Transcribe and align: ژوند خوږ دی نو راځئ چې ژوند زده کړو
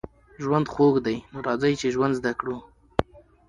ژوند 0.43 0.65
خوږ 0.73 0.95
دی 1.05 1.17
نو 1.31 1.37
راځئ 1.47 1.73
چې 1.81 1.87
ژوند 1.95 2.13
زده 2.19 2.31
کړو 2.39 2.57